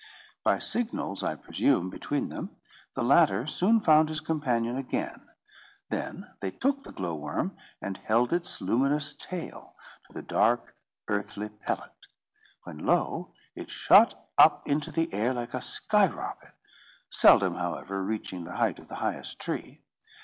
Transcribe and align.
By 0.43 0.57
signals, 0.57 1.21
I 1.21 1.35
presume, 1.35 1.91
between 1.91 2.29
them, 2.29 2.55
the 2.95 3.03
latter 3.03 3.45
soon 3.45 3.79
found 3.79 4.09
his 4.09 4.19
companion 4.19 4.75
again: 4.75 5.29
they 5.91 5.97
then 5.99 6.25
took 6.59 6.81
the 6.81 6.91
glowworm 6.91 7.55
and 7.83 7.97
held 7.99 8.33
its 8.33 8.61
luminous 8.61 9.13
tail 9.13 9.75
to 10.07 10.13
the 10.13 10.23
dark 10.23 10.75
earthly 11.07 11.49
pellet; 11.49 12.07
when 12.63 12.79
lo, 12.79 13.31
it 13.53 13.69
shot 13.69 14.27
up 14.39 14.67
into 14.67 14.91
the 14.91 15.13
air 15.13 15.35
like 15.35 15.53
a 15.53 15.61
sky 15.61 16.07
rocket, 16.07 16.55
seldom, 17.11 17.53
however, 17.53 18.03
reaching 18.03 18.43
the 18.43 18.55
height 18.55 18.79
of 18.79 18.87
the 18.87 18.95
highest 19.05 19.37
tree. 19.39 19.83